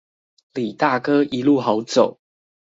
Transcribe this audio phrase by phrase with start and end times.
[0.55, 2.19] 李大哥一路好走